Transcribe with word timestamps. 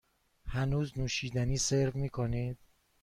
هنوز 0.45 0.97
نوشیدنی 0.99 1.57
سرو 1.57 1.97
می 1.99 2.09
کنید؟ 2.09 2.57